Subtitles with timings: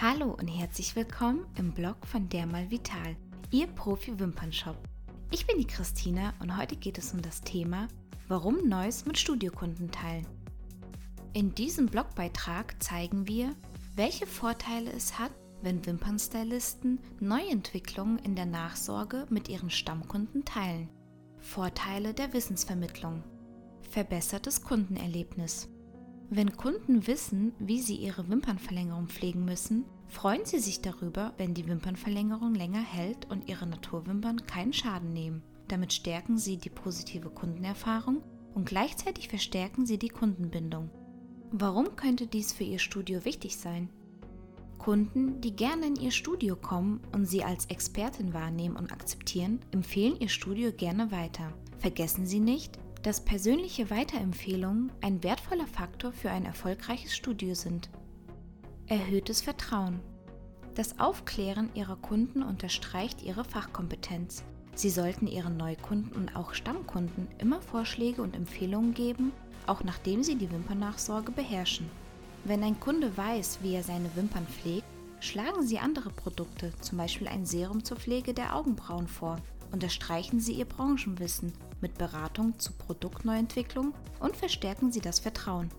[0.00, 3.16] Hallo und herzlich willkommen im Blog von Dermal Vital,
[3.50, 4.76] Ihr Profi-Wimpernshop.
[5.32, 7.88] Ich bin die Christina und heute geht es um das Thema,
[8.28, 10.24] warum Neues mit Studiokunden teilen.
[11.32, 13.56] In diesem Blogbeitrag zeigen wir,
[13.96, 15.32] welche Vorteile es hat,
[15.62, 20.88] wenn Wimpernstylisten Neuentwicklungen in der Nachsorge mit ihren Stammkunden teilen.
[21.40, 23.24] Vorteile der Wissensvermittlung.
[23.90, 25.68] Verbessertes Kundenerlebnis.
[26.30, 31.66] Wenn Kunden wissen, wie sie ihre Wimpernverlängerung pflegen müssen, freuen sie sich darüber, wenn die
[31.66, 35.42] Wimpernverlängerung länger hält und ihre Naturwimpern keinen Schaden nehmen.
[35.68, 38.22] Damit stärken sie die positive Kundenerfahrung
[38.54, 40.90] und gleichzeitig verstärken sie die Kundenbindung.
[41.50, 43.88] Warum könnte dies für Ihr Studio wichtig sein?
[44.76, 50.20] Kunden, die gerne in Ihr Studio kommen und Sie als Expertin wahrnehmen und akzeptieren, empfehlen
[50.20, 51.54] Ihr Studio gerne weiter.
[51.78, 57.88] Vergessen Sie nicht, dass persönliche Weiterempfehlungen ein wertvoller Faktor für ein erfolgreiches Studio sind.
[58.86, 60.00] Erhöhtes Vertrauen.
[60.74, 64.44] Das Aufklären Ihrer Kunden unterstreicht Ihre Fachkompetenz.
[64.74, 69.32] Sie sollten Ihren Neukunden und auch Stammkunden immer Vorschläge und Empfehlungen geben,
[69.66, 71.88] auch nachdem sie die Wimpernachsorge beherrschen.
[72.44, 74.84] Wenn ein Kunde weiß, wie er seine Wimpern pflegt,
[75.20, 79.38] schlagen Sie andere Produkte, zum Beispiel ein Serum zur Pflege der Augenbrauen vor.
[79.70, 85.70] Unterstreichen Sie Ihr Branchenwissen mit Beratung zu Produktneuentwicklung und verstärken Sie das Vertrauen.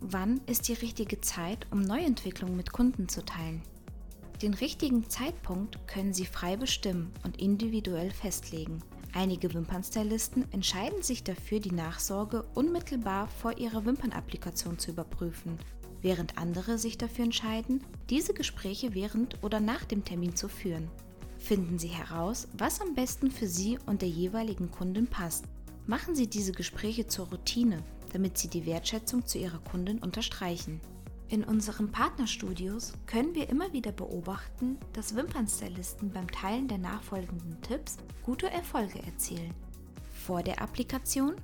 [0.00, 3.62] Wann ist die richtige Zeit, um Neuentwicklungen mit Kunden zu teilen?
[4.42, 8.82] Den richtigen Zeitpunkt können Sie frei bestimmen und individuell festlegen.
[9.12, 15.58] Einige Wimpernstylisten entscheiden sich dafür, die Nachsorge unmittelbar vor ihrer Wimpernapplikation zu überprüfen,
[16.00, 20.88] während andere sich dafür entscheiden, diese Gespräche während oder nach dem Termin zu führen.
[21.40, 25.46] Finden Sie heraus, was am besten für Sie und der jeweiligen Kundin passt.
[25.86, 30.80] Machen Sie diese Gespräche zur Routine, damit Sie die Wertschätzung zu Ihrer Kundin unterstreichen.
[31.28, 37.96] In unseren Partnerstudios können wir immer wieder beobachten, dass Wimpernstylisten beim Teilen der nachfolgenden Tipps
[38.22, 39.54] gute Erfolge erzielen.
[40.12, 41.34] Vor der Applikation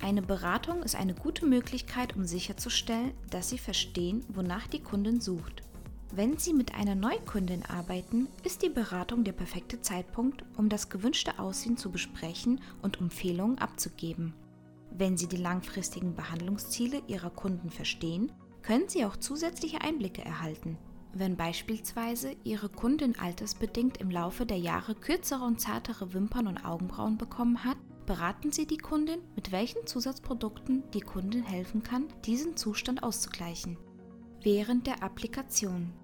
[0.00, 5.62] eine Beratung ist eine gute Möglichkeit, um sicherzustellen, dass Sie verstehen, wonach die Kundin sucht.
[6.14, 11.38] Wenn Sie mit einer Neukundin arbeiten, ist die Beratung der perfekte Zeitpunkt, um das gewünschte
[11.38, 14.34] Aussehen zu besprechen und Empfehlungen abzugeben.
[14.90, 18.30] Wenn Sie die langfristigen Behandlungsziele Ihrer Kunden verstehen,
[18.60, 20.76] können Sie auch zusätzliche Einblicke erhalten.
[21.14, 27.16] Wenn beispielsweise Ihre Kundin altersbedingt im Laufe der Jahre kürzere und zartere Wimpern und Augenbrauen
[27.16, 33.02] bekommen hat, beraten Sie die Kundin, mit welchen Zusatzprodukten die Kundin helfen kann, diesen Zustand
[33.02, 33.78] auszugleichen.
[34.42, 35.94] Während der Applikation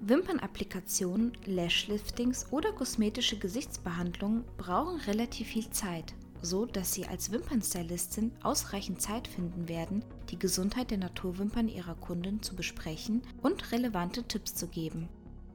[0.00, 9.02] Wimpernapplikationen, Lashliftings oder kosmetische Gesichtsbehandlungen brauchen relativ viel Zeit, so dass Sie als Wimpernstylistin ausreichend
[9.02, 14.68] Zeit finden werden, die Gesundheit der Naturwimpern Ihrer Kunden zu besprechen und relevante Tipps zu
[14.68, 15.08] geben.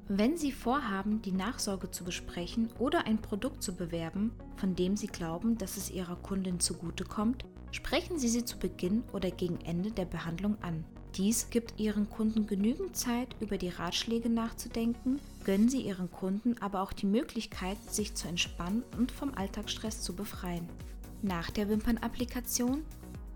[0.09, 5.07] Wenn Sie vorhaben, die Nachsorge zu besprechen oder ein Produkt zu bewerben, von dem Sie
[5.07, 10.05] glauben, dass es Ihrer Kundin zugutekommt, sprechen Sie sie zu Beginn oder gegen Ende der
[10.05, 10.83] Behandlung an.
[11.15, 16.81] Dies gibt Ihren Kunden genügend Zeit, über die Ratschläge nachzudenken, gönnen Sie Ihren Kunden aber
[16.81, 20.67] auch die Möglichkeit, sich zu entspannen und vom Alltagsstress zu befreien.
[21.21, 22.83] Nach der Wimpernapplikation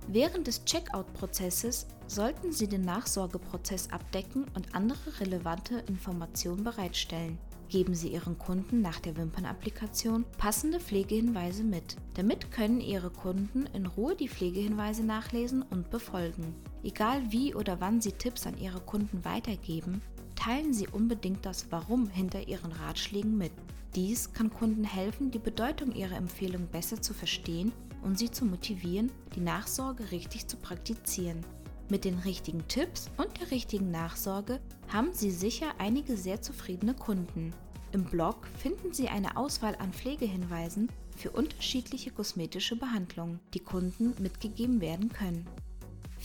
[0.10, 7.38] Während des Checkout-Prozesses sollten Sie den Nachsorgeprozess abdecken und andere relevante Informationen bereitstellen.
[7.70, 11.98] Geben Sie Ihren Kunden nach der Wimpernapplikation passende Pflegehinweise mit.
[12.14, 16.56] Damit können Ihre Kunden in Ruhe die Pflegehinweise nachlesen und befolgen.
[16.84, 20.02] Egal wie oder wann Sie Tipps an Ihre Kunden weitergeben,
[20.36, 23.52] teilen Sie unbedingt das Warum hinter Ihren Ratschlägen mit.
[23.96, 27.72] Dies kann Kunden helfen, die Bedeutung ihrer Empfehlung besser zu verstehen
[28.04, 31.44] und sie zu motivieren, die Nachsorge richtig zu praktizieren.
[31.90, 37.54] Mit den richtigen Tipps und der richtigen Nachsorge haben Sie sicher einige sehr zufriedene Kunden.
[37.92, 44.82] Im Blog finden Sie eine Auswahl an Pflegehinweisen für unterschiedliche kosmetische Behandlungen, die Kunden mitgegeben
[44.82, 45.48] werden können.